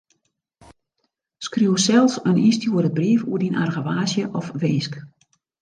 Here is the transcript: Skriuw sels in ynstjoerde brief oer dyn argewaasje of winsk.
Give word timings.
Skriuw 1.45 1.77
sels 1.85 2.13
in 2.29 2.41
ynstjoerde 2.47 2.91
brief 2.97 3.21
oer 3.29 3.41
dyn 3.41 3.59
argewaasje 3.63 4.23
of 4.39 4.45
winsk. 4.61 4.93